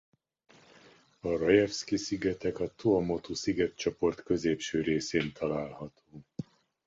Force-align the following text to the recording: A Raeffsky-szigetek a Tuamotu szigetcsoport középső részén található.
A 1.19 1.29
Raeffsky-szigetek 1.37 2.59
a 2.59 2.73
Tuamotu 2.75 3.33
szigetcsoport 3.33 4.23
középső 4.23 4.81
részén 4.81 5.31
található. 5.33 6.23